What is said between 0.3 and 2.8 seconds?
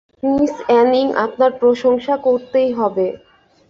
miss Anning, আপনার প্রশংসা করতেই